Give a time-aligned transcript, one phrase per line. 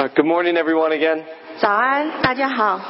[0.00, 1.22] Uh, good morning, everyone, again.
[1.58, 2.80] 早安，大家好。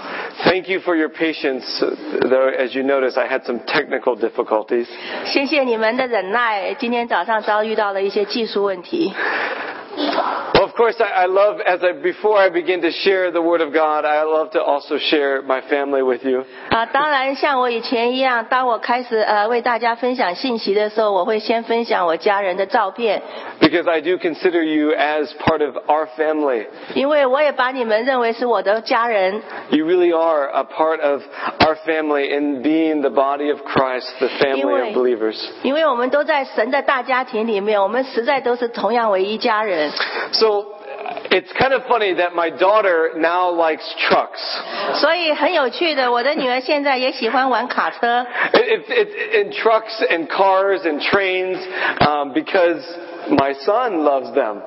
[0.45, 1.65] Thank you for your patience.
[1.83, 4.87] uh, Though, as you notice, I had some technical difficulties.
[5.25, 9.13] 谢谢你们的忍耐，今天早上遭遇到了一些技术问题。
[10.71, 13.61] Well, of course, I, I love, as I, before I begin to share the Word
[13.61, 16.45] of God, I love to also share my family with you.
[16.71, 23.23] 啊，当然像我以前一样，当我开始呃为大家分享信息的时候，我会先分享我家人的照片，
[23.61, 26.67] Because I do consider you as part of our family.
[26.95, 29.43] 因为我也把你们认为是我的家人。
[29.71, 31.23] You really are a part of
[31.61, 34.95] our family in being the body of Christ, the family of Anyway.
[34.95, 35.37] believers.
[35.63, 39.91] 因为我们都在神的大家庭里面，我们实在都是同样为一家人。
[40.33, 40.65] So,
[41.31, 44.41] it's kind of funny that my daughter now likes trucks.
[44.95, 51.59] 所以很有趣的，我的女儿现在也喜欢玩卡车， It, it, it, in trucks and cars and trains
[52.01, 52.83] um, because
[53.29, 54.61] my son loves them.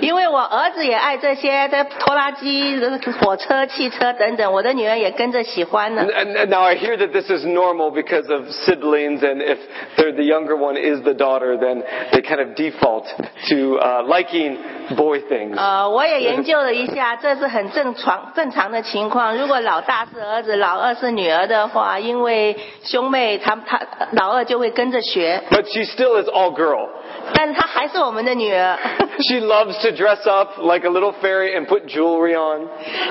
[0.00, 2.78] 因为我儿子也爱这些的拖拉机、
[3.20, 9.58] 火车、汽车等等，我的女儿也跟着喜欢呢 And,。and now I hear that this is normal because of siblings, and if
[9.96, 13.06] they're the younger one is the daughter, then they kind of default
[13.48, 14.56] to uh, liking
[14.96, 15.56] boy things.
[15.56, 19.36] 呃，我也研究了一下，这是很正常正常的情况。
[19.36, 23.80] 如果老大是儿子，老二是女儿的话，因为兄妹他他
[24.12, 26.88] 老二就会跟着学， But she still is all girl.
[27.34, 28.76] 但是她还是我们的女儿。
[29.28, 32.68] She loves to dress up like a little fairy and put jewelry on.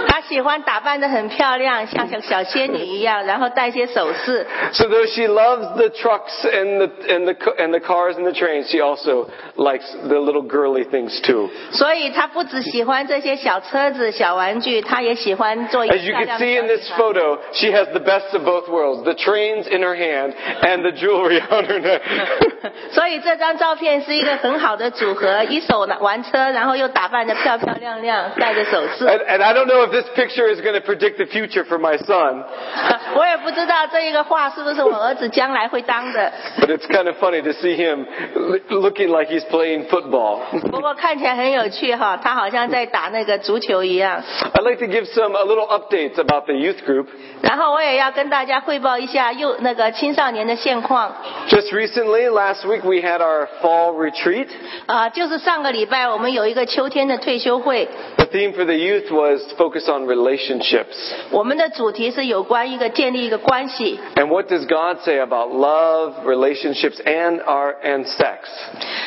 [0.08, 4.46] 她喜欢打扮得很漂亮，像小小仙女一样，然后戴一些首饰。
[4.74, 8.24] So though she loves the trucks and the and the ca- and the cars and
[8.24, 11.50] the trains, she also likes the little girly things too.
[11.72, 18.00] 所以她不只喜欢这些小车子、小玩具，她也喜欢做一个 As you 漂 can 亮的 see in 小 this 女孩 photo, she has the
[18.00, 22.02] best of both worlds: the trains in her hand and the jewelry on her neck.
[22.92, 29.06] 所以这张照片 是一个很好的组合，一手拿玩车，然后又打扮得漂漂亮亮，戴着首饰。
[29.06, 31.78] and, and I don't know if this picture is going to predict the future for
[31.78, 32.44] my son,
[33.16, 38.06] 我也不知道这一个画是不是我儿子将来会当的， but it's kind of funny to see him
[38.36, 40.40] l- looking like he's playing football.
[40.72, 44.24] 不过看起来很有趣哈，他好像在打那个足球一样。
[44.54, 47.08] I'd like to give some a little updates about the youth group.
[47.42, 51.14] 然后我也要跟大家汇报一下幼那个青少年的现况。
[51.48, 54.48] Just recently, last week, we had our fall retreat.
[54.86, 57.88] 啊、就是上个礼拜我们有一个秋天的退休会，
[58.18, 61.14] The theme for the youth was focus on relationships.
[61.32, 64.00] 我们的主题是有关一个建立一个关系。
[64.16, 68.40] And what does God say about love, relationships, and our and sex?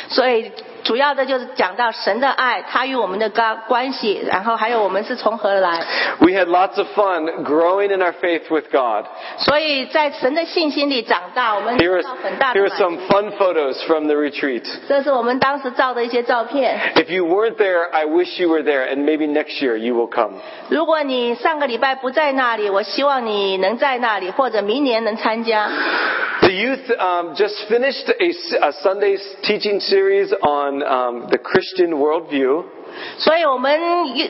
[0.09, 0.51] 所以
[0.83, 5.85] 主要的就是讲到神的爱，他与我们的关关系，然后还有我们是从何而来。
[6.21, 9.07] We had lots of fun growing in our faith with God.
[9.39, 14.65] 所以在神的信心里长大，我们 Here 得 are, 到很大的 here are 满足 some fun photos from the retreat.
[14.89, 16.79] 这是我们当时照的一些照片。
[16.95, 20.09] If you weren't there, I wish you were there, and maybe next year you will
[20.09, 20.35] come.
[20.69, 25.69] 如果你上个礼拜不在那里，我希望你能在那里，或者明年能参加。
[26.41, 31.95] The youth um, just finished a, s- a Sunday teaching series on um, the Christian
[31.95, 32.65] worldview.
[33.19, 33.79] 所以我们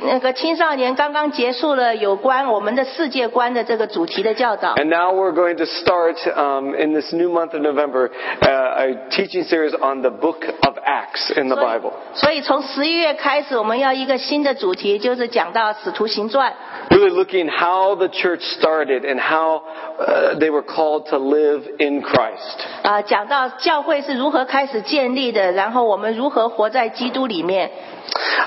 [0.02, 4.74] 那个青少年刚刚结束了有关我们的世界观的这个主题的教导。
[4.74, 8.10] And now we're going to start um, in this new month of November
[8.40, 11.92] uh, a teaching series on the book of Acts in the 所以 Bible.
[12.14, 16.52] 所以从十一月开始，我们要一个新的主题，就是讲到使徒行传。
[16.90, 19.62] Really looking how the church started and how
[19.98, 22.64] uh, they were called to live in Christ.
[22.82, 27.70] 啊、讲到教会是如何开始建立的，然后我们如何活在基督里面。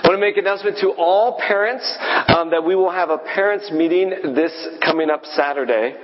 [0.02, 1.84] I want to make an announcement to all parents
[2.30, 5.96] um, that we will have a parents meeting this coming up Saturday.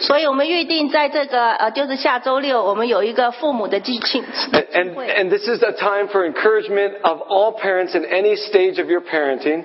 [0.00, 4.22] 所以我们预定在这个呃，就是下周六，我们有一个父母的聚庆
[4.52, 5.06] And, 聚 and, 会。
[5.08, 9.00] and this is a time for encouragement of all parents in any stage of your
[9.00, 9.64] parenting.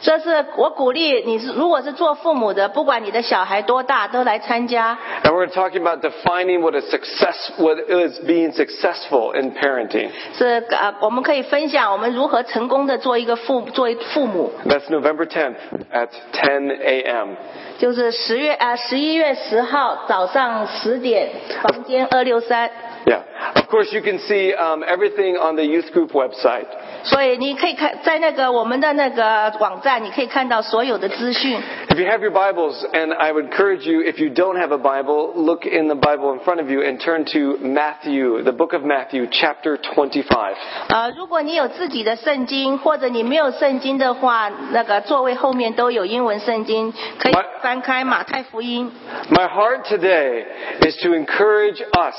[0.00, 4.96] 这是我鼓励你是，如果是做父母的，不管你的小孩多大，都来参加。
[5.22, 10.10] And we're talking about defining what is success, what is being successful in parenting.
[10.36, 14.52] 是呃，我们可以分享我们如何成功的做一个父，作为父母。
[14.66, 15.56] That's November 10th
[15.92, 17.36] at 10 a.m.
[17.81, 21.31] 就是十月啊，十一月十号早上十点，
[21.63, 22.69] 房间二六三。
[23.07, 23.21] Yeah.
[23.55, 26.67] Of course, you can see um, everything on the youth group website.
[27.03, 31.59] 所以你可以看在那个我们的那个网站，你可以看到所有的资讯。
[31.90, 35.32] If you have your Bibles, and I would encourage you, if you don't have a Bible,
[35.34, 38.82] look in the Bible in front of you and turn to Matthew, the book of
[38.84, 40.56] Matthew, chapter 25.
[40.88, 48.90] 呃，如果你有自己的圣经，或者你没有圣经的话，那个座位后面都有英文圣经，可以 My- 翻开马太福音。
[49.30, 50.44] My heart today
[50.86, 52.16] is to encourage us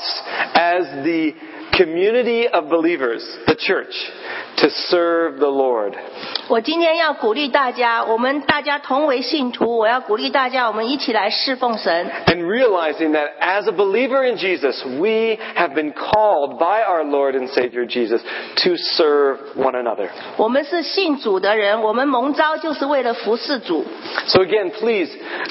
[0.54, 1.34] as the
[1.76, 3.94] community of believers, the church,
[4.56, 5.94] to serve the Lord.
[6.48, 12.10] 我今天要鼓励大家，我们大家同为信徒，我要鼓励大家，我们一起来侍奉神。
[12.26, 17.34] And realizing that as a believer in Jesus, we have been called by our Lord
[17.34, 18.22] and Savior Jesus
[18.64, 20.08] to serve one another.
[20.36, 23.84] 我们是信主的人，我们蒙召就是为了服侍主。
[24.26, 25.10] So again, please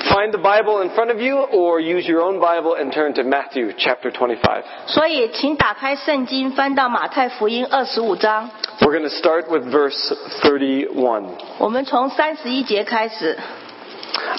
[0.09, 3.23] find the Bible in front of you or use your own Bible and turn to
[3.23, 4.63] Matthew chapter 25.
[4.87, 8.49] 所以，请打开圣 经，翻到马太福音二十五章，
[8.79, 11.25] We're going to start with verse 31.
[11.57, 13.37] 我们从三十一节开始。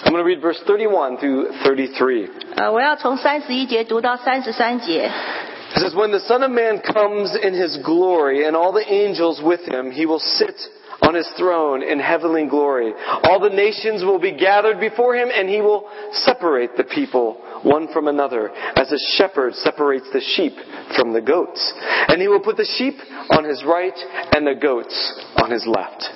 [0.05, 2.29] I'm going to read verse 31 through 33.
[2.57, 5.11] 呃，我要从三十一节读到三十三节。
[5.75, 9.41] It says, When the Son of Man comes in his glory and all the angels
[9.43, 10.55] with him, he will sit
[11.01, 12.93] on his throne in heavenly glory.
[13.25, 17.89] All the nations will be gathered before him and he will separate the people one
[17.93, 20.55] from another as a shepherd separates the sheep
[20.97, 21.73] from the goats.
[22.09, 22.95] And he will put the sheep
[23.31, 23.95] on his right
[24.35, 24.95] and the goats
[25.37, 26.11] on his left.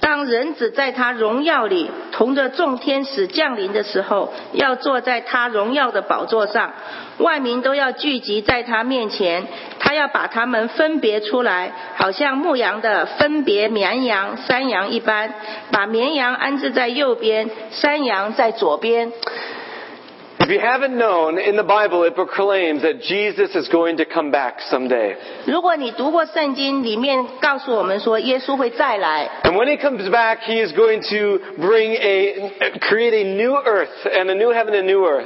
[0.00, 6.72] 当人子在他荣耀里同着众天使降临的时候，要坐在他荣耀的宝座上，
[7.17, 9.47] 万民都要聚集在他面前，
[9.79, 15.33] 他要把他们分别出来，好像牧羊的分别绵羊、山羊一般，
[15.71, 19.13] 把绵羊安置在右边，山羊在左边。
[20.37, 24.59] If you haven't known, in the Bible it proclaims that Jesus is going to come back
[24.69, 25.15] someday.
[25.45, 32.51] 如果你读过圣经，里面告诉我们说耶稣会再来，And when he comes back, he is going to bring a,
[32.81, 35.25] create a new earth and a new heaven and new earth.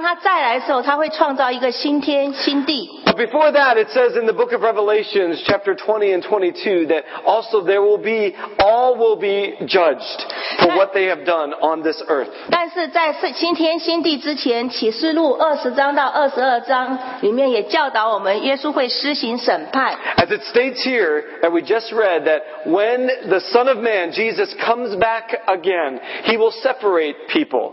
[0.00, 2.90] 当他再来的时候，他会创造一个新天新地。
[3.04, 7.04] But before that, it says in the book of Revelations, chapter 20 and 22, that
[7.24, 10.24] also there will be, all will be judged
[10.58, 12.28] for what they have done on this earth.
[12.50, 19.96] 但是在新天新地之前，启示录二十章到二十二章里面也教导我们，耶稣会施行审判。
[20.16, 24.52] As it states here that we just read that when the Son of Man, Jesus,
[24.54, 27.72] comes back again, he will separate people.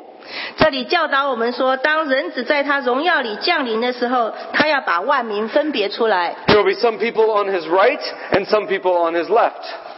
[0.56, 6.36] 这里教导我们说，当人子在他荣耀里降临的时候，他要把万民分别出来。
[6.46, 8.00] There will be some people on his right
[8.32, 9.52] and some people on his left.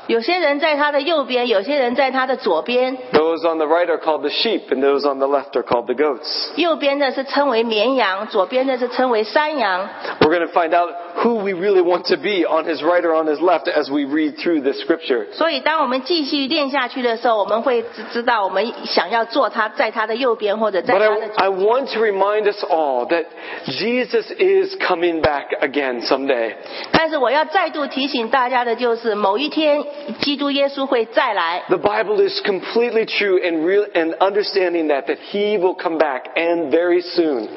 [0.09, 2.95] 有些人在他的右边，有些人在他的左边。
[3.11, 5.85] Those on the right are called the sheep, and those on the left are called
[5.85, 6.51] the goats.
[6.55, 9.89] 右边的是称为绵羊，左边的是称为山羊。
[10.19, 13.13] We're going to find out who we really want to be on his right or
[13.13, 15.25] on his left as we read through this scripture.
[15.33, 21.67] 所以，当我们继续练下去的时候，我们会知知道我们想要做他在他的右边或者在 But 他的 I, I 左边。
[21.67, 23.25] want to remind us all that
[23.65, 26.53] Jesus is coming back again someday.
[26.91, 29.83] 但是我要再度提醒大家的就是，某一天
[30.19, 31.63] 基督耶稣会再来。
[31.67, 36.23] The Bible is completely true and real and understanding that that he will come back
[36.35, 37.47] and very soon.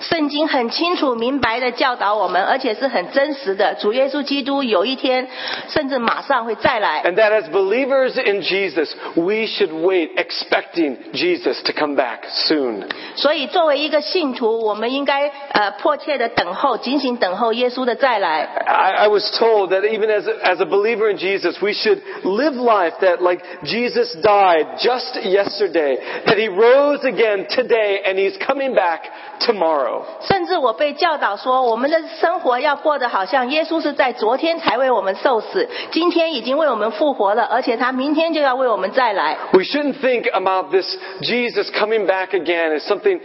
[0.00, 3.74] 圣经很清楚明白的教导我们，而且是很真实的。
[3.74, 5.28] 主耶稣基督有一天，
[5.68, 7.02] 甚至马上会再来。
[7.04, 12.84] And that as believers in Jesus, we should wait expecting Jesus to come back soon.
[13.16, 18.44] 所以，作为一个信徒，我们应该呃迫切的等候，警醒等候耶稣的再来。
[18.66, 22.00] I, I was told that even as a, as a believer in Jesus, we should
[22.24, 28.36] live life that like Jesus died just yesterday, that he rose again today, and he's
[28.38, 29.02] coming back
[29.40, 30.04] tomorrow.
[30.22, 39.36] 甚至我被教导说，我们的生活要过得好像耶稣是在昨天才为我们受死，今天已经为我们复活了，而且他明天就要为我们再来。
[39.52, 43.20] We shouldn't think about this Jesus coming back again as something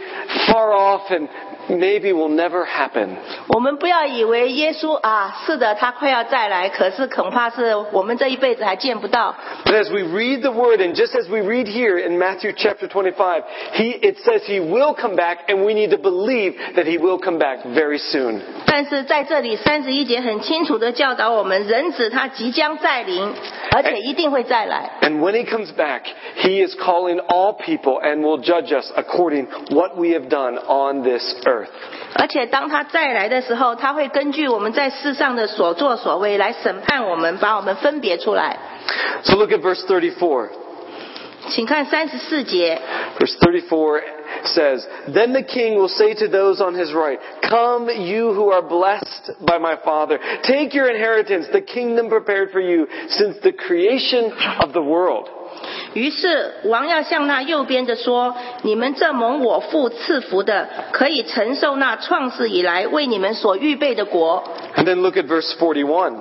[0.46, 1.28] far off and
[1.68, 3.08] maybe will never happen.
[3.48, 9.34] 我们不要以为耶稣啊，是的，他快要再来，可是恐怕是我们这一辈子还见不到。
[9.64, 12.86] But as we read the word, and just as we read here in Matthew chapter
[12.86, 13.42] 25,
[13.74, 17.18] he, it says he will come back, and we need to believe that he will
[17.18, 18.40] come back very soon.
[18.66, 23.32] 但是在这里三十一节很清楚的教导我们，人子他即将再临，
[23.70, 24.90] 而且一定会再来。
[25.00, 26.02] And when he comes back,
[26.38, 31.02] he is calling all people and will judge us according what we have done on
[31.02, 31.57] this earth.
[32.16, 38.58] 而且当他再来的时候，他会根据我们在世上的所作所为来审判我们，把我们分别出来。
[39.24, 40.48] So look at verse 34.
[41.50, 42.80] 请看三十四节，
[43.18, 44.00] Verse 34
[44.44, 48.62] says, Then the king will say to those on his right, Come, you who are
[48.62, 54.32] blessed by my father, take your inheritance, the kingdom prepared for you since the creation
[54.60, 55.28] of the world.
[55.92, 64.44] 于是王要向那右边的说：“你们这蒙我父赐福的，可以承受那创世以来为你们所预备的国。
[64.76, 66.16] And then look at verse 41.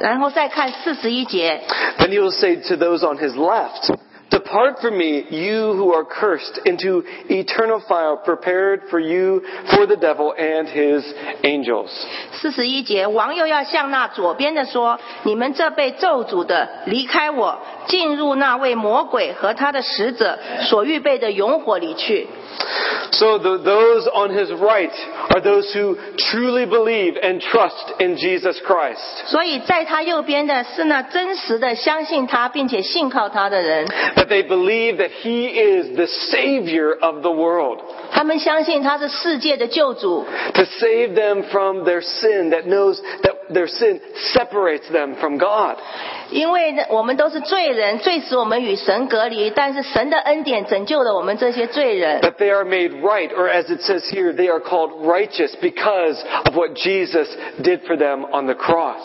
[0.00, 1.62] ”然后再看四十一节，
[1.98, 3.92] Then he will say to those on his left,
[4.30, 9.96] Depart from me, you who are cursed, into eternal fire prepared for you for the
[9.96, 11.02] devil and his
[11.42, 11.88] angels.
[12.32, 22.26] 四十一节，王又要向那左边的说：“你们这被咒诅的，离开我，进入那位魔鬼和他的使者所预备的永火里去。”
[23.12, 24.92] So the, those on his right
[25.34, 25.96] are those who
[26.30, 29.00] truly believe and trust in Jesus Christ.
[29.26, 37.80] 所以在他右边的是那真实的相信他并且信靠他的人， That they believe that he is the savior of the world.
[38.12, 44.00] 他们相信他是世界的救主， To save them from their sin that knows that their sin
[44.34, 45.76] separates them from God.
[46.32, 52.20] 因为呢我们都是罪人，罪使我们与神隔离，但是神的恩典拯救了我们这些罪人。
[52.20, 56.18] That they are made right, or as it says here, they are called righteous because
[56.44, 57.28] of what Jesus
[57.62, 59.00] did for them on the cross.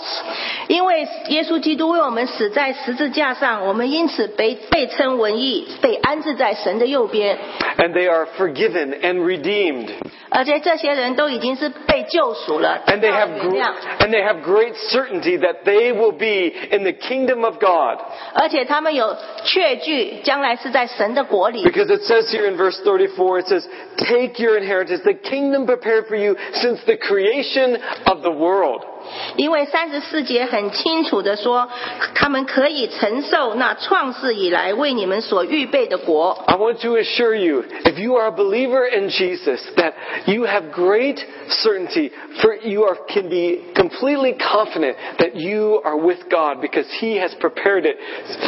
[0.67, 7.37] 因为耶稣基督为我们死在十字架上，我们因此被被称为义，被安置在神的右边。
[7.77, 9.89] And they are forgiven and redeemed.
[10.29, 15.93] 而且这些人都已经是被救赎了， And they 得到 have, 原 gr- 谅 and they have great certainty that they
[15.93, 17.99] will be in the kingdom of God.
[18.33, 21.63] 而且他们有确据，将来是在神的国里。
[21.63, 23.65] Because it says here in verse 34, it says,
[23.97, 28.83] Take your inheritance, the kingdom prepared for you since the creation of the world.
[29.35, 31.67] 因为三十四节很清楚的说，
[32.15, 36.31] 他们可以承受那创世以来为你们所预备的国。
[36.47, 39.93] I want to assure you, if you are a believer in Jesus, that
[40.25, 41.17] you have great
[41.49, 47.19] certainty, for you are, can be completely confident that you are with God because He
[47.19, 47.97] has prepared it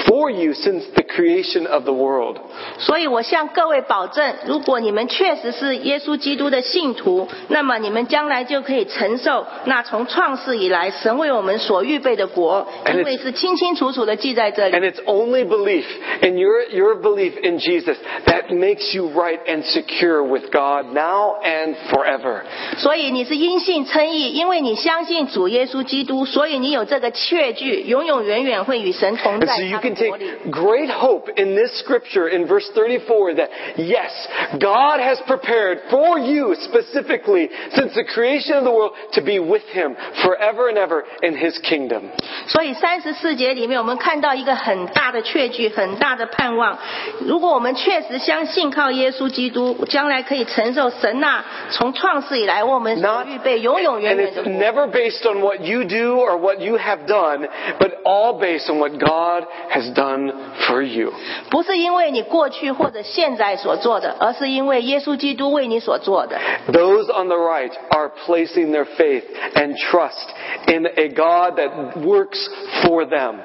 [0.08, 2.38] for you since the creation of the world.
[2.80, 14.76] 所以我向各位保证，如果你们确实是耶稣基督的信徒，那么你们将来就可以承受那从创世 以来神为我们所预备的国， And it's- 因为是清清楚楚的记在这里。
[14.76, 15.86] And it's only belief
[16.22, 21.36] in your, your belief in Jesus that makes you right and secure with God now
[21.44, 22.42] and forever.
[22.78, 30.32] 所以你是因信称义，因为你相信主耶稣基督，所以你有这个确据，永永远远会与神同 And 在 so you 他的 can take 国里。
[30.52, 34.12] great hope in this scripture in verse 34 that yes,
[34.60, 39.64] God has prepared for you specifically since the creation of the world to be with
[39.74, 42.04] Him forever and ever in His kingdom.
[42.48, 46.78] 所以三十四节里面，我们看到一个很大的确据，很大的盼望。
[47.22, 54.54] 如果我们确实相信靠耶稣基督，将来可以承受神那从创世以来为我们所 Not, 预备永永远 and 远的 it's 国。
[54.54, 57.48] never based on what you do or what you have done,
[57.80, 60.34] but all based on what God has done
[60.68, 61.14] for you.
[61.50, 66.38] 不是因为你过去或者现在所做的，而是因为耶稣基督为你所做的。
[66.72, 70.19] Those on the right are placing their faith and trust
[70.68, 72.50] in a God that works
[72.84, 73.36] for them.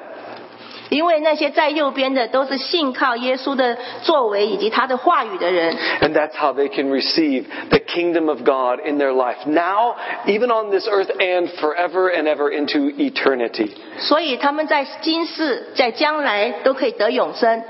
[0.91, 9.47] 因为那些在右边的都是信靠耶稣的作为以及他的话语的人， And that's how they can receive the kingdom of God in their life.
[9.47, 9.95] Now,
[10.27, 13.71] even on this earth and forever and ever into eternity.
[13.99, 17.63] 所以他们在今世、在将来都可以得永生。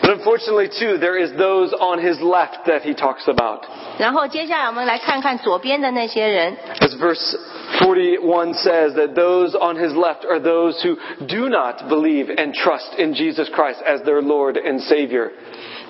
[0.00, 3.64] But unfortunately too, there is those on his left that he talks about.
[3.98, 7.36] 然后接下来我们来看看左边的那些人， As verse
[7.80, 12.94] 41 says that those on his left are those who do not believe and trust
[12.98, 15.30] in Jesus Christ as their Lord and Savior.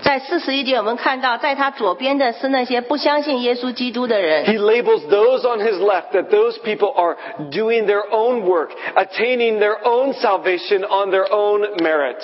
[0.02, 4.44] 在四十一节我们看到，在他左边的是那些不相信耶稣基督的人。
[4.46, 7.16] He labels those on his left that those people are
[7.50, 12.16] doing their own work, attaining their own salvation on their own merit.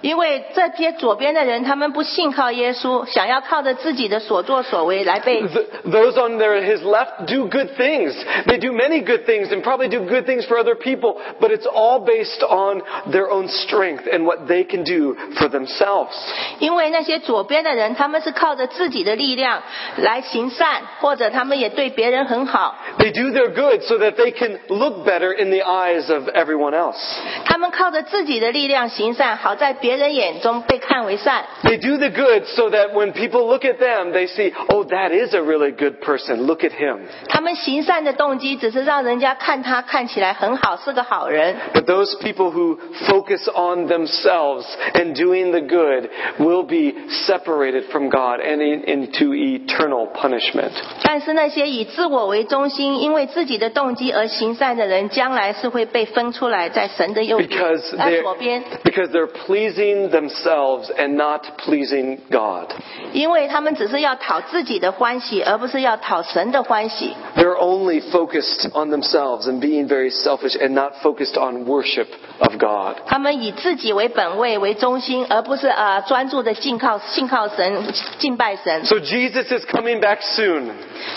[0.00, 8.14] 因为这些左边的人，他们不信靠耶稣，想要靠着自己的所作所为来被 Th- those on their, his left do good things.
[8.46, 11.66] They do many good things and probably do good things for other people, but it's
[11.66, 16.14] all based on their own strength and what they can do for themselves.
[16.58, 19.62] 因为那些 左边的人，他们是靠着自己的力量
[19.96, 26.74] 来行善，或者他们也对别人很好， They do their good so that they can look better in the eyes of everyone
[26.74, 26.98] else.
[27.44, 31.44] 他们靠着自己的力量行善，好在别人眼中被看为善。
[31.62, 35.10] They do the good so that when people look at them, they see, oh, that
[35.10, 36.46] is a really good person.
[36.46, 37.00] Look at him.
[37.28, 41.56] 他们行善的动机只是让人家看他看起来很好，是个好人。
[41.72, 46.94] But those people who focus on themselves and doing the good will be
[47.26, 50.72] separated from God and in, into eternal punishment.
[51.02, 62.70] 但是那些以自我为中心，因为自己的动机而行善的人，将来是会被分出来，在神的右边 Because，在 they're, 左边， because they're pleasing themselves and not pleasing God.
[63.12, 67.14] 因为他们只是要讨自己的欢喜，而不是要讨神的欢喜。
[67.36, 72.06] They're only focused on themselves and being very selfish and not focused on worship
[72.38, 72.96] of God.
[73.06, 77.84] 他们以自己为本位为中心，而不是呃专注的敬靠 信靠神、
[78.18, 78.84] 敬拜神。
[78.84, 80.70] So Jesus is coming back soon.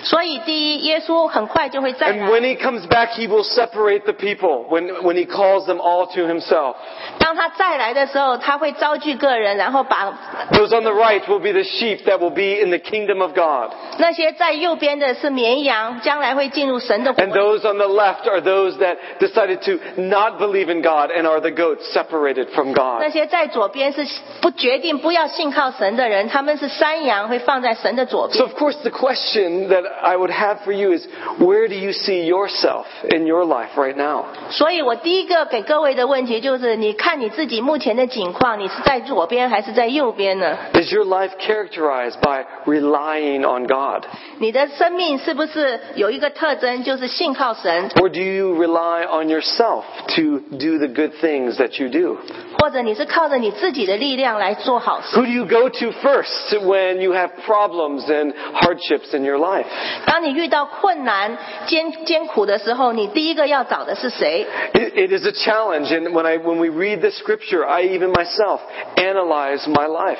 [0.03, 2.49] 所以，第一，耶稣很快就会再 And when 来。
[2.49, 6.27] he comes back, he will separate the people when, when he calls them all to
[6.27, 6.75] himself.
[7.19, 10.11] 当他再来的时候，他会招聚个人，然后把
[10.51, 13.33] Those on the right will be the sheep that will be in the kingdom of
[13.33, 13.71] God.
[13.97, 21.27] 那些在右边的是绵羊，将来会进入神的国 And。those on the left are those that decided to not believe in God and
[21.27, 23.11] are the goats separated from 那 God.
[23.11, 24.05] 些在左边是
[24.41, 28.49] 不决定不要信靠 神的人，他们是山羊，会放在神的左 So 边。
[28.49, 31.05] of course the question that I would have for you is,
[31.39, 34.25] where do you see yourself in your life right now?
[34.49, 40.57] 所以我第一个给各位的问题就是：你看你自己目前的境况，你是在左边还是在右边呢？
[40.73, 44.03] Is your life characterized by relying on God?
[44.39, 49.83] 你的生命是不是有一个特征，就是信靠神， Or do you rely on yourself
[50.15, 52.17] to do the good things that you do?
[52.59, 55.17] 或者你是靠着你自己的力量来做好事？
[55.17, 59.65] Who do you go to first when you have problems and hardships in your life?
[60.05, 61.37] 当你遇到困难、
[61.67, 64.45] 艰艰苦的时候，你第一个要找的是谁？
[64.73, 68.13] It, it is a challenge, and when I when we read the scripture, I even
[68.13, 68.59] myself
[68.95, 70.17] analyze my life.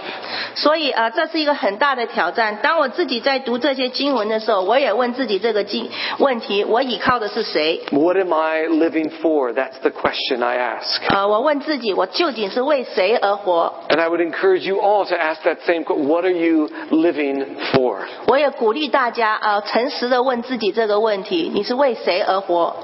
[0.55, 2.57] 所以啊、呃这是一个很大的挑战。
[2.61, 7.81] 当我自己在读这些经文的时候，我也问自己这个经问题：我倚靠的是谁？
[7.91, 9.53] What am I living for?
[9.53, 11.01] That's the question I ask.
[11.09, 13.73] 呃，我问自己，我究竟是为谁而活？
[13.89, 16.07] And I would encourage you all to ask that same question.
[16.07, 17.43] What are you living
[17.73, 17.99] for?
[18.27, 22.75] 我也鼓励大家啊、呃诚实的问自己这个问题：你是为谁而活？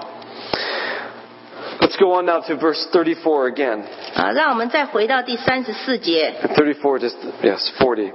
[1.79, 3.81] Let's go on now to verse 34 again.
[4.15, 6.33] 啊、让我们再回到第三十四节。
[6.55, 8.11] 34, just, yes, 40.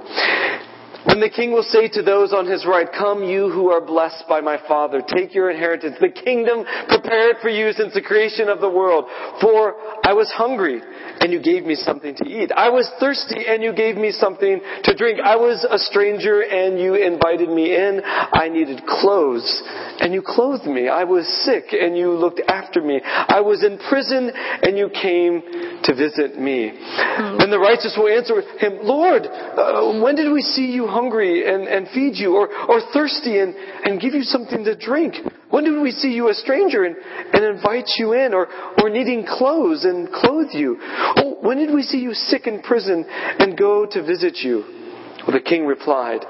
[1.14, 4.24] When the king will say to those on his right, Come, you who are blessed
[4.28, 8.60] by my Father, take your inheritance, the kingdom prepared for you since the creation of
[8.60, 9.04] the world.
[9.40, 12.50] For I was hungry, and you gave me something to eat.
[12.50, 15.20] I was thirsty, and you gave me something to drink.
[15.22, 18.02] I was a stranger, and you invited me in.
[18.02, 19.46] I needed clothes,
[20.00, 20.88] and you clothed me.
[20.88, 23.00] I was sick, and you looked after me.
[23.04, 26.74] I was in prison, and you came to visit me.
[27.38, 31.67] Then the righteous will answer him, Lord, uh, when did we see you hungry and,
[31.67, 35.15] and feed you, or, or thirsty and, and give you something to drink?
[35.49, 36.95] When did we see you a stranger and,
[37.33, 38.47] and invite you in, or,
[38.81, 40.77] or needing clothes and clothe you?
[40.81, 44.63] Oh, when did we see you sick in prison and go to visit you?
[45.27, 46.25] Well, the king replied,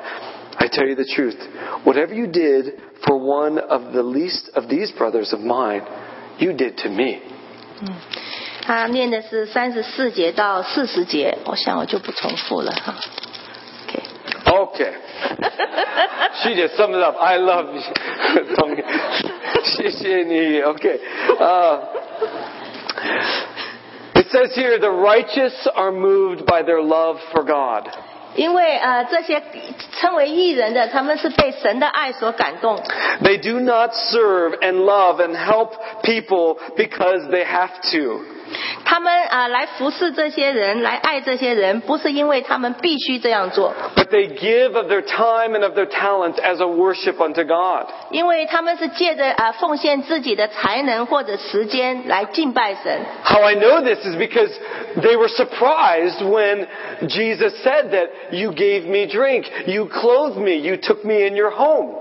[0.58, 1.38] I tell you the truth.
[1.84, 5.82] Whatever you did for one of the least of these brothers of mine,
[6.40, 7.22] you did to me.
[8.62, 12.96] 他念的是三十四节到四十节，我想我就不重复了哈。
[14.74, 14.84] OK。
[14.84, 14.94] Okay.
[16.44, 17.16] she just summed it up.
[17.20, 17.68] I love
[18.56, 18.76] Tong-
[19.64, 20.62] 谢谢你.
[20.62, 21.00] Okay.
[21.40, 21.80] Uh,
[24.16, 27.88] it says here, the righteous are moved by their love for God.
[28.36, 29.42] 因为呃，这些
[30.00, 32.78] 称为艺人的，他们是被神的爱所感动，
[33.24, 35.72] They do not serve and love and help
[36.04, 38.22] people because they have to.
[38.86, 47.46] 他们啊、呃来服侍这些人，来爱这些人，不是因为他们必须这样做， But they give of their time and of their talents as a worship unto
[47.46, 47.88] God.
[48.12, 53.00] 因为他们是借着啊、呃奉献自己的才能或者时间来敬拜神。
[53.24, 54.52] How I know this is because
[54.98, 56.68] they were surprised when
[57.08, 61.52] Jesus said that you gave me drink, you clothed me, you took me in your
[61.52, 61.96] home.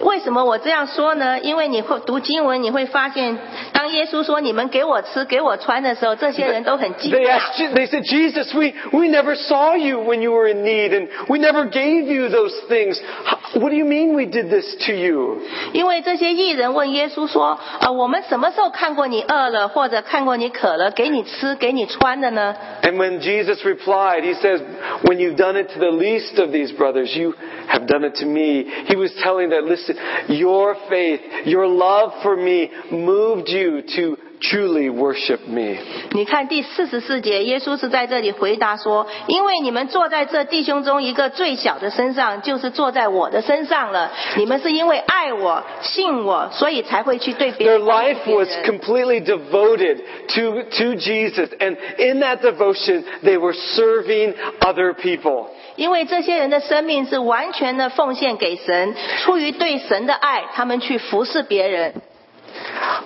[0.00, 1.38] 为什么我这样说呢？
[1.40, 3.38] 因为你会读经文，你会发现，
[3.72, 7.38] 当耶稣说“你们给我吃，给我穿”的时候， 这些人都很惊 They 讶。
[7.38, 10.92] asked, Je- they said, Jesus, we, we never saw you when you were in need
[10.92, 12.98] and we never gave you those things.
[13.24, 15.38] How- What do you mean we did this to you?
[15.74, 24.60] 因为这些艺人问耶稣说：“呃，我们什么时候看过你饿了，或者看过你渴了，给你吃，给你穿的呢？” And when Jesus replied, he says,
[25.04, 27.34] when you've done it to the least of these brothers, you
[27.68, 28.64] have done it to me.
[28.86, 29.96] He was telling that, listen,
[30.28, 35.77] your faith, your love for me moved you to truly worship me.
[36.11, 44.11] 你看第四十四节，耶稣是在这里回答说：“因为你们坐在这弟兄中一个最小的身上，就是坐在我的身上了。
[44.35, 49.97] 你们是因为爱我、信我，所以才会去对别人 Their 人 life was completely devoted
[50.29, 55.47] to, to Jesus, and in that devotion, they were serving other people.
[55.75, 61.93] 因为这些人的生命是完全的奉献给神，出于对神的爱，他们去服侍别人。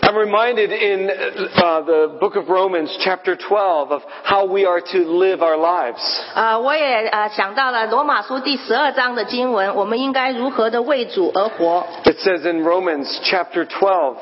[0.02, 4.98] I'm reminded in uh, the book of Romans, chapter 12, of how we are to
[4.98, 6.00] live our lives.
[6.34, 11.84] 呃，我也呃想到了罗马书第十二章的经文，我们应该如何的为主而活。
[12.04, 14.16] It says in Romans, chapter 12,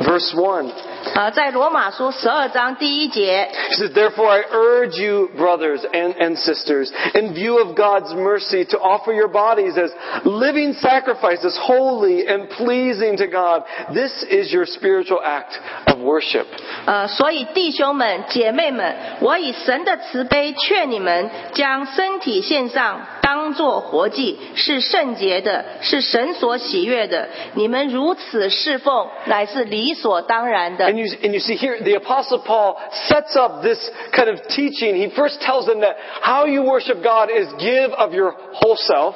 [0.00, 0.70] verse 1,
[1.14, 8.14] 呃，在罗马书十二章第一节， He says, Therefore I urge you, brothers and, and sisters, in view of God's
[8.14, 9.90] mercy, to offer your bodies as
[10.24, 13.64] living sacrifices, holy and pleasing to God.
[13.92, 16.46] This is your spiritual act of worship.
[16.86, 27.28] 呃，所以弟兄们、姐妹们，我以神的慈悲劝你们，将身体献上， 当作活祭，是圣洁的，是神所喜悦的。
[27.54, 32.76] 你们如此侍奉，乃是理所当然的 And。you, and you see here, the apostle Paul
[33.08, 33.78] sets up this
[34.12, 34.96] kind of teaching.
[34.96, 39.14] He first tells them that how you worship God is give of your whole self.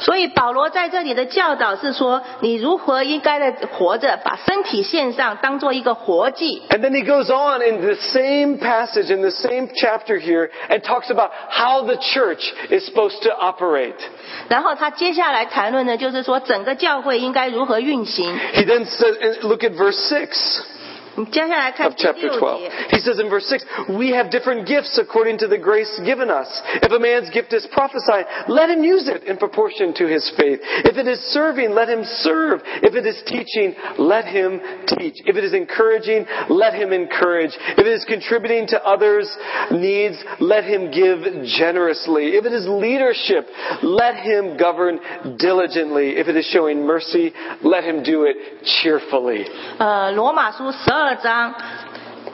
[0.00, 6.62] 所以保罗在这里的教导是说，你如何应该的活着，把身体献上，当做一个活祭。
[6.68, 11.10] And then he goes on in the same passage, in the same chapter here, and talks
[11.10, 13.94] about how the church is supposed to operate.
[14.48, 18.36] 然后他接下来谈论的就是说，整个教会应该如何运行。
[18.54, 20.62] He then says, and look at verse 6.
[21.15, 22.59] 你接下来看 of 第 chapter 六 12.
[22.59, 22.71] 节。
[22.91, 26.47] He says in verse 6, We have different gifts according to the grace given us.
[26.81, 30.59] If a man's gift is prophesying, let him use it in proportion to his faith.
[30.85, 32.61] If it is serving, let him serve.
[32.83, 35.19] If it is teaching, let him teach.
[35.25, 37.51] If it is encouraging, let him encourage.
[37.75, 39.27] If it is contributing to others'
[39.71, 41.19] needs, let him give
[41.57, 42.37] generously.
[42.37, 43.45] If it is leadership,
[43.83, 44.99] let him govern
[45.37, 46.15] diligently.
[46.17, 49.45] If it is showing mercy, let him do it cheerfully.
[49.79, 51.54] 呃，罗马书十二 二章，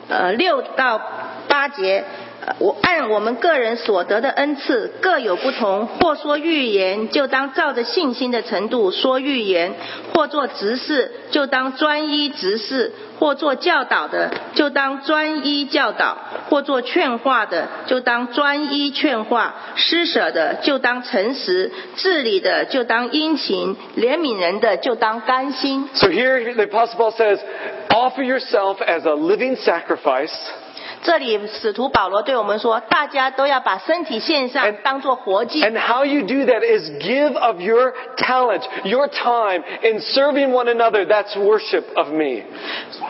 [0.08, 1.00] 呃六到
[1.48, 2.04] 八节。
[2.45, 9.71] 呃我按我们个人所得的恩赐各有不同，或说预言，就当照着信心的程度说预言；
[10.13, 16.17] 或做执事，就当专一执事；或做教导的，就当专一教导；
[16.49, 25.89] 或做劝化的，就当专一劝化；施舍的，就当诚实；治理的，就当殷勤；怜悯人的，就当甘心。
[25.95, 27.39] So here the Apostle Paul says,
[27.89, 30.33] offer yourself as a living sacrifice
[31.03, 35.61] 这里使徒保罗对我们说，大家都要把身体献上 And-，当做活祭。
[35.61, 40.67] And how you do that is give of your talent, your time in serving one
[40.67, 41.05] another.
[41.05, 42.43] That's worship of me.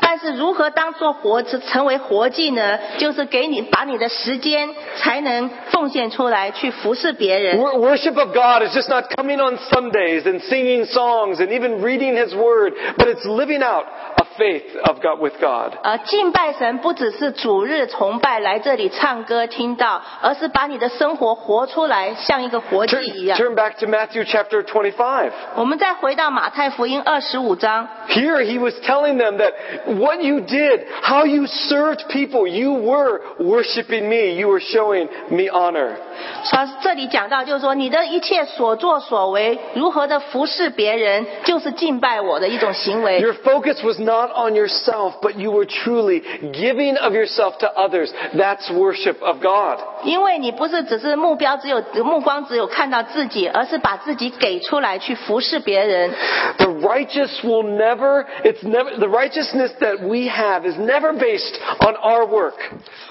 [0.02, 2.80] 但是如何当做活成为活祭呢？
[2.98, 7.58] 就是给你把你的时间才能奉献出来，去服侍别人。
[7.58, 11.82] Wor- Worship of God is just not coming on Sundays and singing songs and even
[11.82, 13.86] reading His Word, but it's living out
[14.18, 15.74] a faith of God with God.
[15.84, 23.38] 呃，敬拜神不只是主日崇拜来这里唱歌听到，而是把你的生活活出来，像一个活祭 Turn, 一样。
[23.40, 25.32] turn back to Matthew chapter 25.
[25.56, 29.54] 我们再回到马太福音二十五章， Here he was telling them that
[29.98, 34.36] what you did, how you served people, you were worshiping me.
[34.36, 35.96] You were showing me honor.
[36.44, 43.20] 说这里讲到，就是说你的一切所作所为，如何的服侍别人，就是敬拜我的一种行为。
[43.20, 46.22] Your focus was not on yourself, but you were truly
[46.54, 48.12] giving of yourself to others.
[48.34, 49.80] That's worship of God.
[50.04, 56.12] 因为你不是只是目标只有目光只有看到自己，而是把自己给出来去服侍别人。
[56.58, 61.96] The righteous will never, it's never, the righteousness that we have is never based on
[61.96, 62.56] our work.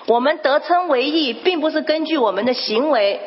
[0.07, 3.20] 我们得称为义，并不是根据我们的行为，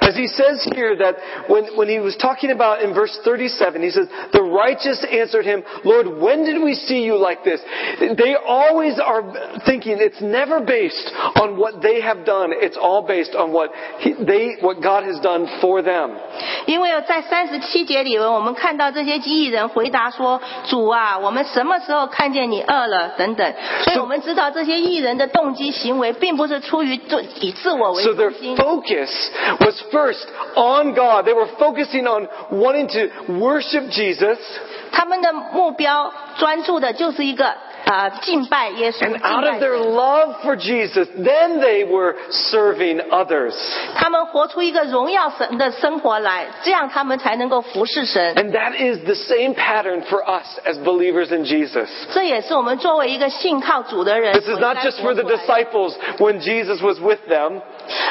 [0.00, 1.16] As he says here that
[1.48, 5.62] when, when he was talking about in verse 37, he says, the righteous answered him,
[5.84, 7.60] Lord, when did we see you like this?
[8.00, 9.22] They always are
[9.66, 12.50] thinking it's never based on what they have done.
[12.52, 16.16] It's all based on what he, they, what God has done for them.
[16.66, 23.54] 因为在三十七节里面，我们看到这些艺人回答说：“主啊，我们什么时候看见你饿了？”等等。
[23.82, 28.56] 所以我们知道这些艺人的动机行为，并不是出于自以自我为 So 中 their 心。
[28.56, 31.26] focus was first on God.
[31.26, 34.38] They were focusing on wanting to worship Jesus.
[34.92, 37.54] 他们的目标专注的就是一个
[37.86, 43.54] 啊、敬拜耶稣，敬 And out 拜 of their 神 love for Jesus, then they were serving others.
[43.94, 48.34] 他们活出一个荣耀神的生活来，这样他们才能够服侍神。
[48.34, 51.86] And that is the same pattern for us as believers in Jesus.
[52.12, 56.82] 这也是我们作为一个信靠主的人 This 所 is 应 not 该 just for 活 the 出来的 disciples when Jesus
[56.82, 57.60] was with them,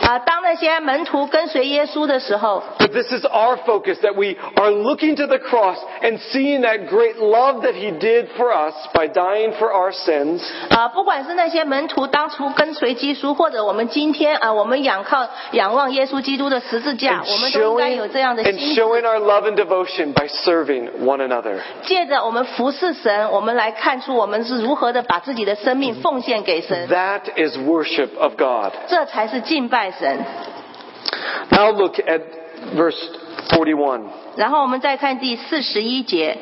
[0.02, 6.62] 啊、当那些门徒跟随耶稣的时候， but this is our focus that we are looking to the cross and seeing
[6.62, 10.42] that great love that He did for us by dying for our sins.
[10.70, 18.82] 啊、不管是那些门徒当初跟随基督，或者我们今天啊、我们仰靠仰望耶稣基督的十字架， And 我们都应该 showing, 有这样的 and 心智。
[18.82, 21.58] showing our love and devotion by serving one another.
[21.84, 28.74] 借着我们服侍神，我们来看出我们是如何的把自己的生命奉献给神， That is worship of God.
[28.88, 30.26] 这才是敬 拜神。
[31.50, 32.22] Now look at
[32.76, 32.98] verse
[33.50, 34.02] 41.
[34.36, 36.38] 然后我们再看第四十一节，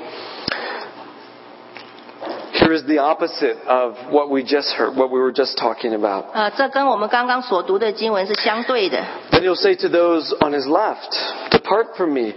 [2.68, 6.26] Here is the opposite of what we just heard, what we were just talking about.
[6.34, 9.04] 呃，这跟我们刚刚所读的经文是相对的。
[9.32, 11.16] Then he'll say to those on his left,
[11.52, 12.34] Depart from me,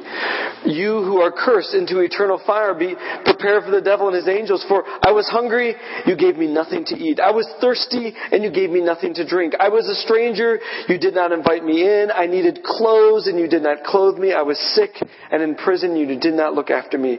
[0.64, 4.64] you who are cursed into eternal fire, be prepared for the devil and his angels.
[4.64, 5.74] For I was hungry,
[6.06, 7.20] you gave me nothing to eat.
[7.20, 9.54] I was thirsty, and you gave me nothing to drink.
[9.58, 12.10] I was a stranger, you did not invite me in.
[12.10, 14.32] I needed clothes, and you did not clothe me.
[14.32, 14.92] I was sick
[15.30, 17.18] and in prison, you did not look after me.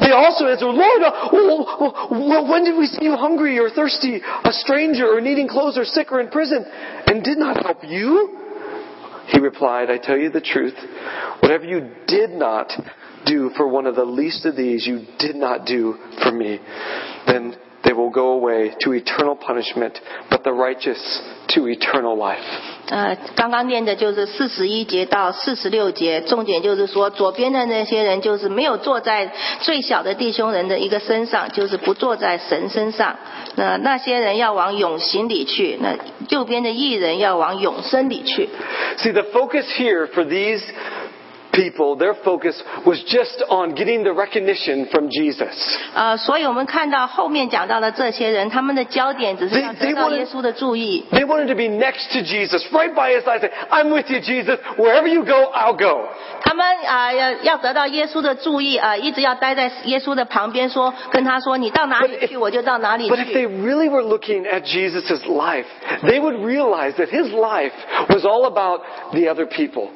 [0.00, 1.28] They also answered, Lord, uh,
[2.49, 6.11] when did we see you hungry or thirsty, a stranger, or needing clothes, or sick,
[6.11, 6.65] or in prison,
[7.05, 8.37] and did not help you?
[9.27, 10.75] He replied, I tell you the truth.
[11.41, 12.71] Whatever you did not
[13.25, 16.59] do for one of the least of these, you did not do for me.
[17.27, 19.97] Then they will go away to eternal punishment,
[20.29, 22.76] but the righteous to eternal life.
[22.89, 33.17] 呃，刚刚念的就是四十一节到四十六节，重点就是说，左边的那些人就是没有坐在最小的弟兄人的一个身上，就是不坐在神身上。
[33.55, 35.97] 那那些人要往永刑里去，那
[36.29, 38.47] 右边的艺人要往永生里去。
[38.99, 40.63] See, the focus here for these
[41.56, 45.52] people, their focus was just on getting the recognition from Jesus.
[45.94, 51.04] 呃，所以我们看到后面讲到的这些人，他们的焦点只是要 They- they 得到 wanted- 耶稣的注意。
[51.12, 54.20] They wanted to be next to Jesus, right by his side, say, I'm with you,
[54.20, 54.58] Jesus.
[54.78, 56.08] Wherever you go, I'll go.
[56.42, 63.48] 他们啊、要要得到耶稣的注意啊、一直要待在耶稣的旁边说，跟他说，你到哪 But 里 if- 去，我就到哪里 But if they 去。
[63.48, 65.66] really were looking at Jesus' life,
[66.02, 67.72] they would realize that his life
[68.08, 68.80] was all about
[69.12, 69.90] the other people.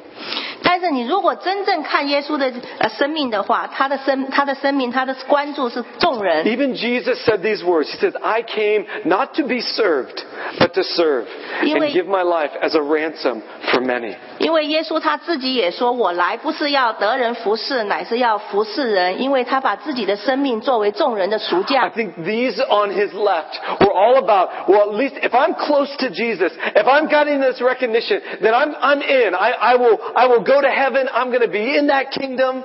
[0.62, 6.44] 但是你如果真正看耶稣的呃生命的话，他的生他的生命，他的关注是众人。
[6.44, 7.90] Even Jesus said these words.
[7.90, 10.22] He said, I came not to be served,
[10.58, 11.26] but to serve
[11.60, 14.16] and 因为- give my life as a ransom for many.
[14.38, 21.88] 因为耶稣他自己也说：“我来不是要得人服侍，乃是要服侍人。”因为他把自己的生命作为众人的赎 I 价。
[21.90, 26.10] think these on his left were all about, well, at least if I'm close to
[26.10, 29.34] Jesus, if I'm getting this recognition, then I'm, I'm in.
[29.34, 31.08] I, I will, I will go to heaven.
[31.12, 32.64] I'm going to be in that kingdom.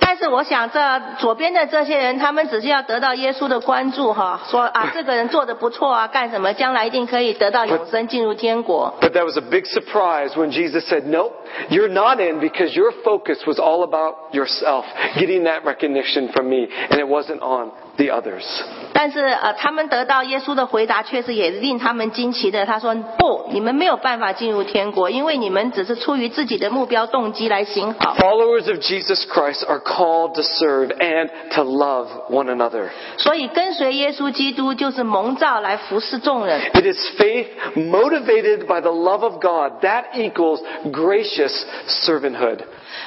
[0.00, 0.80] 但是我想，这
[1.18, 8.94] 左边的这些人，他们只是要得到耶稣的关注，哈，说啊，这个人做的不错啊，干什么，将来一定可以得到永生，进入天国。
[9.02, 11.34] But that was a big surprise when Jesus said, Nope,
[11.68, 14.86] you're not in because your focus was all about yourself,
[15.18, 18.44] getting that recognition from me, and it wasn't on the others.
[18.92, 22.66] 但是呃，他们得到耶稣的回答，确实也令他们惊奇的。
[22.66, 28.16] 他说：“不，你们没有办法进入天国，因为你们只是出于自己的目标动机来行好。
[28.16, 32.88] Followers of Jesus Christ are called to serve and to love one another.
[33.18, 36.60] 所以跟随耶稣基督就是蒙召来服侍众人。
[36.72, 42.58] It is faith motivated by the love of God that equals gracious servanthood.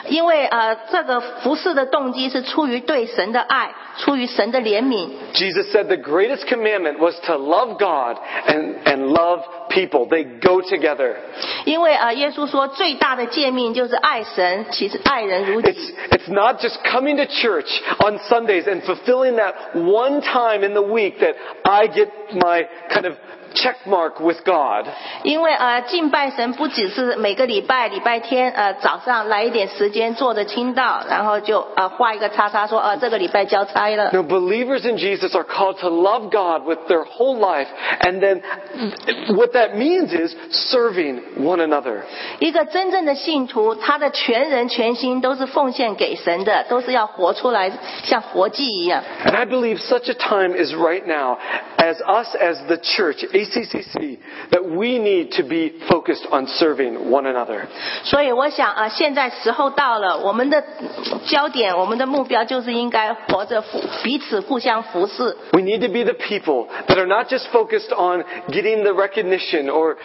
[0.07, 5.09] 因为呃，这个服侍的动机是出于对神的爱，出于神的怜 悯。
[5.33, 10.07] Jesus said the greatest commandment was to love God and, and love people.
[10.09, 11.15] They go together.
[11.65, 15.95] 因为呃，耶稣说最大的诫命就是爱神，其实爱人如 It's, 己。
[16.09, 17.69] it's not just coming to church
[17.99, 23.05] on Sundays and fulfilling that one time in the week that I get my kind
[23.05, 23.15] of
[23.55, 24.85] check mark with God.
[25.23, 34.11] 因为呃，敬拜神不只是每个礼拜礼拜天呃早上来一点时间坐着听到，然后就呃画一个叉叉说呃这个礼拜交差了。
[34.13, 37.67] No, believers in Jesus are called to love God with their whole life,
[38.01, 38.41] and then
[39.35, 42.01] what that means is serving one another.
[42.39, 47.71] 一个真正的信徒，他的全人全心都是奉献给神的，都是要活出来，
[48.03, 49.03] 像活祭一样。
[49.25, 51.37] And I believe such a time is right now
[51.77, 54.17] as us as the church, ACCC,
[54.51, 57.67] that we need to be focused on serving one another.
[58.03, 60.63] 所以我想啊，现在时候到了，我们的
[61.27, 65.35] 焦点、我们的目标就是应该活着服彼此互相服侍。
[65.53, 69.69] We need to be the people that are not just focused on getting the recognition
[69.69, 69.97] or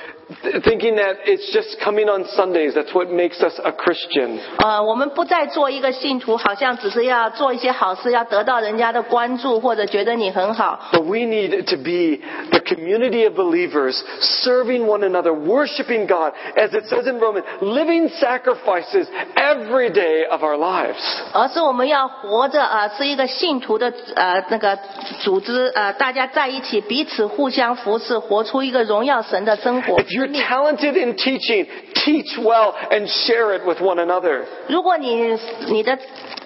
[0.43, 2.75] th- thinking that it's just coming on Sundays.
[2.75, 4.39] That's what makes us a Christian.
[4.59, 10.81] 呃，我们不再做一个信徒，好像只是要做一些好事，要得到人家的关注，或者觉得你很好。
[10.93, 14.03] But we need to be the community of believers
[14.43, 20.43] serving one another, worshiping God, as it says in Romans, living sacrifices every day of
[20.43, 20.99] our lives.
[21.33, 24.79] 而是我们要活着啊、呃是一个信徒的呃那个
[25.21, 34.45] 组织呃，大家在一起彼此互相服侍，活出一个荣耀神的生活 If。you're talented in teaching, teach well and share it with one another.
[34.69, 35.39] 如果你
[35.69, 35.99] 你的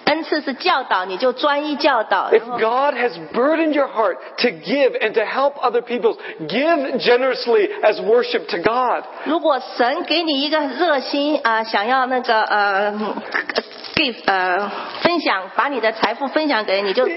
[0.05, 2.29] 恩赐是教导，你就专一教导。
[2.31, 6.99] If 然后 God has burdened your heart to give and to help other people, give
[6.99, 9.03] generously as worship to God.
[9.25, 12.93] 如果神给你一个热心啊、想要那个呃
[13.95, 14.71] give 呃
[15.01, 17.07] 分享，把你的财富分享给你，就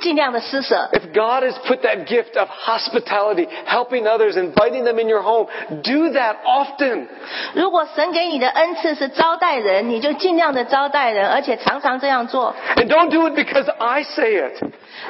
[0.00, 0.90] 尽量的施舍。
[0.92, 5.48] If God has put that gift of hospitality, helping others, inviting them in your home,
[5.82, 7.06] do that often.
[7.54, 12.54] 如果神给你的恩赐是招待人，你就尽量的招待人，而且常常这样做。
[12.76, 14.62] And don't do it because I say it,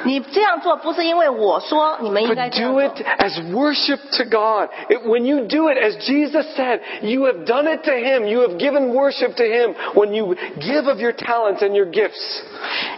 [0.03, 4.69] 你这样做不是因为我说你们应该 but 这样 do 做 it as worship to God.
[4.89, 8.27] It, when you do it, as Jesus said, you have done it to Him.
[8.27, 12.41] You have given worship to Him when you give of your talents and your gifts.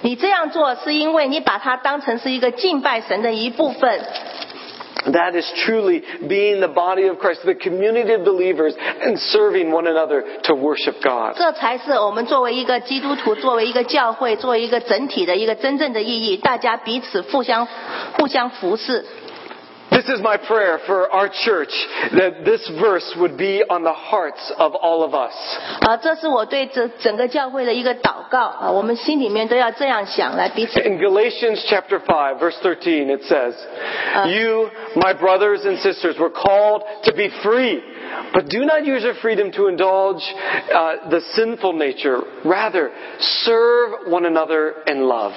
[0.01, 3.99] 你这样做是因为你把它当成是一个敬拜神的一部分。
[5.05, 9.87] That is truly being the body of Christ, the community of believers, and serving one
[9.87, 11.35] another to worship God.
[11.37, 16.37] 这才是我们作为一个基督徒，作为一个教会，作为一个整体的一个真正的意义。
[16.37, 17.67] 大家彼此互相
[18.17, 19.05] 互相服侍。
[19.91, 21.73] This is my prayer for our church,
[22.13, 25.33] that this verse would be on the hearts of all of us.
[25.81, 33.55] 啊，这是我对整整个教会的一个祷告啊，我们心里面都要这样想，来彼此 In Galatians chapter 5, verse 13, it says,
[34.27, 37.81] You, my brothers and sisters, were called to be free,
[38.33, 40.23] but do not use your freedom to indulge
[40.73, 42.21] uh, the sinful nature.
[42.43, 45.33] Rather, serve one another in love.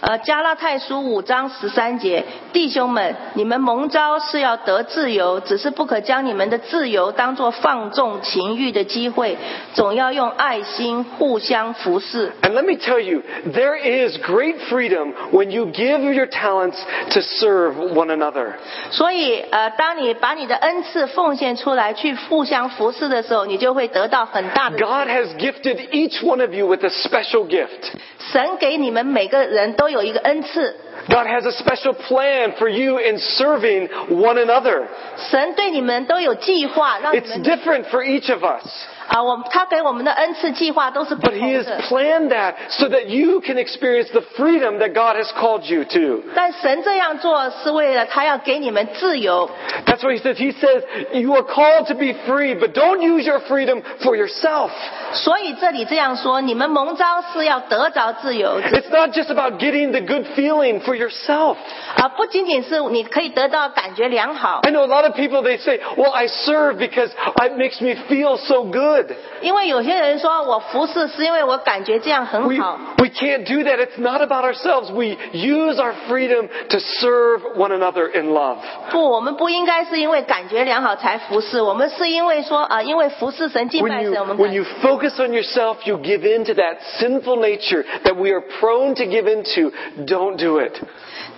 [0.00, 9.36] 呃，加拉太书五章十三节，弟兄们，你们蒙召是要得自由，只是不可将你们的自由当作放纵情欲的机会，
[9.74, 12.30] 总要用爱心互相服侍。
[12.42, 16.76] And let me tell you, there is great freedom when you give your talents
[17.10, 18.52] to serve one another.
[18.90, 24.78] 所以，呃，当你把你的恩赐奉献出来， 去互相服侍的时候，你就会得到很大的。
[24.78, 27.92] God has gifted each one of you with a special gift.
[28.32, 30.74] 神给你们每个人都有一个恩赐，
[31.08, 34.82] God has a special plan for you in serving one another.
[35.30, 38.66] 神对你们都有计划，让你 It's 们 different for each of us.
[39.10, 41.80] 啊，我他给我们的恩赐计划都是不 But 同 He has 的。
[41.82, 46.22] planned that so that you can experience the freedom that God has called you to.
[46.34, 49.48] 但神这样做是为了他要给你们自由，
[49.86, 50.36] That's what He says.
[50.36, 50.82] He says,
[51.12, 54.70] You are called to be free, but don't use your freedom for yourself.
[55.12, 61.56] 所以这里这样说，你们蒙召是要得着自由， It's not just about getting the good feeling for yourself.
[61.96, 67.10] 啊，不仅仅是你可以得到感觉良好， I know a lot of people, they say, Well, I serve because
[67.44, 68.99] it makes me feel so good.
[69.40, 72.78] 因为有些人说我服侍是因为我感觉这样很 We, 好。
[72.98, 73.78] we can't do that.
[73.78, 74.90] It's not about ourselves.
[74.90, 78.58] We use our freedom to serve one another in love.
[78.90, 86.54] 不，我们不应该是因为感觉良好才服侍，我们是因为说啊，因为服侍神、敬 When 拜 you, 神，我们 when 感 you focus on yourself, you give in to
[86.54, 89.72] that sinful nature that we are prone to give into.
[90.06, 90.72] Don't do it.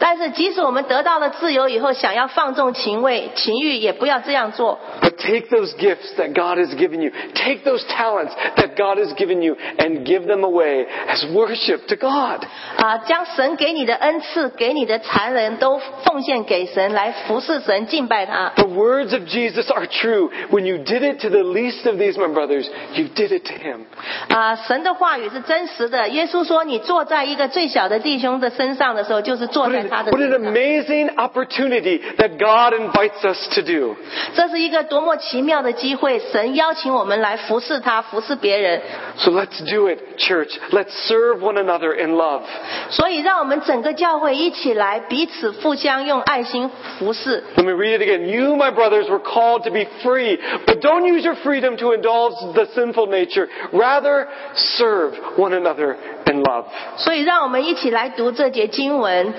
[0.01, 4.79] 但是即使我们得到了自由以后，想要放纵情味、情欲，也不要这样做。
[5.01, 7.11] But take those gifts that God has given you,
[7.43, 11.97] take those talents that God has given you, and give them away as worship to
[11.97, 12.45] God.
[12.77, 18.53] 啊，将神给你的恩赐、给你的才能都奉献给神，来服侍神、敬拜他。
[18.57, 20.31] The words of Jesus are true.
[20.51, 23.55] When you did it to the least of these, my brothers, you did it to
[23.55, 23.87] Him.
[24.29, 26.09] 啊，神的话语是真实的。
[26.09, 30.53] 耶稣说：“你坐在一个最小的弟兄的身上的时候，就是坐 What 在 an, 他的 what an 身上。
[30.53, 33.97] amazing opportunity that God invites us to do.
[34.35, 36.19] 这是一个多么奇妙的机会！
[36.19, 38.81] 神邀请我们来 服侍他，服侍别人。
[39.19, 40.57] So let's do it, church.
[40.71, 42.43] Let's serve one another in love.
[42.91, 47.43] 所以，让我们整个教会一起来彼此互相用爱心服侍。
[47.57, 48.27] Let me read it again.
[48.27, 52.35] You, my brothers, were called to be free, but don't use your freedom to indulge
[52.55, 53.49] the sinful nature.
[53.73, 56.65] Rather, serve one another in love.
[56.97, 59.33] 所以，让我们一起来读这节经文。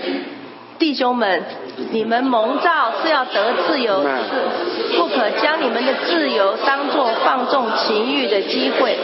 [0.79, 1.43] 弟兄们，
[1.91, 8.97] 你们蒙召是要得自由，是不可将你们的自由当作放纵情欲的机会，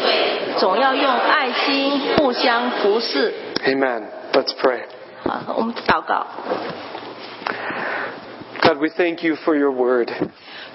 [0.58, 3.32] 总要用爱心互相服侍。
[3.64, 4.04] Amen.
[4.32, 4.82] Let's pray.
[5.24, 6.26] 好，我们祷告。
[8.62, 10.10] God, we thank you for your word.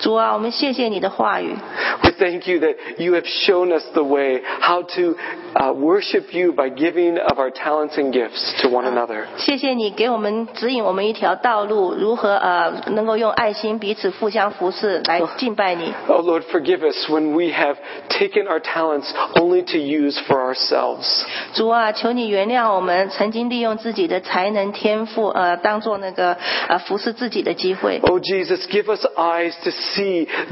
[0.01, 1.55] 主啊，我们谢谢你的话语。
[2.03, 5.17] We thank you that you have shown us the way how to
[5.55, 9.27] uh, worship you by giving of our talents and gifts to one another.
[9.37, 15.93] 谢谢你给我们指引我们一条道路，如何呃能够用爱心彼此互相服侍来敬拜你。
[16.09, 17.77] Oh Lord, forgive us when we have
[18.09, 21.25] taken our talents only to use for ourselves.
[21.55, 28.01] 主啊，求你原谅我们曾经利用自己的才能天赋，呃，当做那个呃服侍自己的机会。
[28.05, 29.84] Oh Jesus, give us eyes to see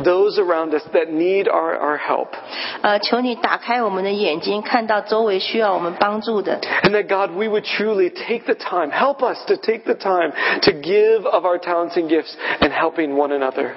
[0.02, 2.28] those around us that need our, our help.
[2.82, 6.60] 呃，求你打开我们的眼睛，看到周围需要我们帮助的。
[6.82, 10.32] And that God, we would truly take the time, help us to take the time
[10.62, 13.70] to give of our talents and gifts and helping one another.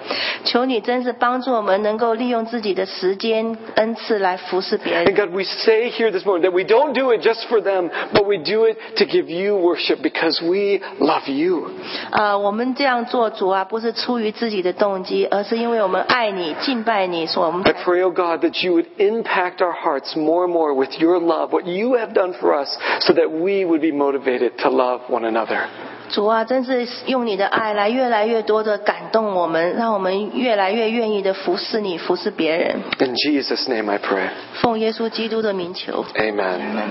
[0.43, 5.15] 求你真是帮助我们能够利用自己的时间恩赐来服侍别 And 人。
[5.15, 8.25] God, we say here this morning that we don't do it just for them, but
[8.25, 11.69] we do it to give you worship because we love you.
[12.11, 20.51] 呃，我们这样做，主啊，不是出于自己的动机，而 是因为我们爱你、敬拜你，所以我们 I 才 pray, oh God, that you would impact our hearts more and
[20.51, 22.69] more with your love, what you have done for us,
[23.01, 25.67] so that we would be motivated to love one another.
[26.09, 32.81] 主啊，真是用你的爱来越来越多的感动我们，让我们越来越愿意的服侍你、服侍别人。
[32.99, 34.27] In Jesus' name I pray.
[34.61, 36.03] 奉耶稣基督的名求。
[36.15, 36.59] Amen.
[36.59, 36.89] Amen